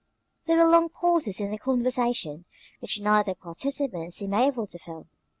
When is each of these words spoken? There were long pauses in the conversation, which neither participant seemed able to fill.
There 0.45 0.57
were 0.57 0.65
long 0.67 0.89
pauses 0.89 1.39
in 1.39 1.51
the 1.51 1.59
conversation, 1.59 2.45
which 2.79 2.99
neither 2.99 3.35
participant 3.35 4.15
seemed 4.15 4.33
able 4.33 4.65
to 4.65 4.79
fill. 4.79 5.05